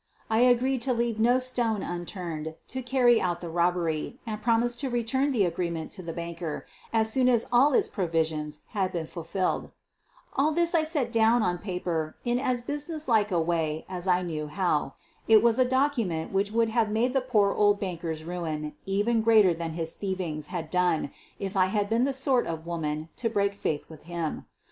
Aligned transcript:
I 0.31 0.39
agreed 0.39 0.81
to 0.81 0.95
leave 0.95 1.19
no 1.19 1.37
stone 1.37 1.83
unturned 1.83 2.55
to 2.69 2.81
carry 2.81 3.21
out 3.21 3.39
the 3.39 3.51
robbery 3.51 4.17
and 4.25 4.41
promised 4.41 4.79
to 4.79 4.89
return 4.89 5.31
the 5.31 5.45
agreement 5.45 5.91
to 5.91 6.01
the 6.01 6.11
banker 6.11 6.65
as 6.91 7.13
soon 7.13 7.29
as 7.29 7.45
all 7.51 7.75
its 7.75 7.87
provisions 7.87 8.61
had 8.69 8.91
been 8.91 9.05
fulfilled. 9.05 9.69
All 10.35 10.51
this 10.53 10.73
I 10.73 10.85
set 10.85 11.11
down 11.11 11.43
on 11.43 11.59
paper 11.59 12.15
in 12.25 12.39
as 12.39 12.63
businesslike 12.63 13.29
way 13.29 13.85
as 13.87 14.07
I 14.07 14.23
knew 14.23 14.47
how. 14.47 14.95
It 15.27 15.43
was 15.43 15.59
a 15.59 15.65
document 15.69 16.31
which 16.31 16.51
would 16.51 16.69
have 16.69 16.89
made 16.89 17.13
the 17.13 17.21
poor 17.21 17.53
old 17.53 17.79
banker's 17.79 18.23
ruin 18.23 18.73
even 18.87 19.21
greater 19.21 19.53
than 19.53 19.73
his 19.73 19.93
thievings 19.95 20.47
had 20.47 20.71
done 20.71 21.11
if 21.37 21.55
I 21.55 21.67
had 21.67 21.91
been 21.91 22.05
the 22.05 22.11
sort 22.13 22.47
of 22.47 22.65
woman 22.65 23.09
to 23.17 23.29
break 23.29 23.53
faith 23.53 23.87
with 23.87 24.01
him. 24.05 24.47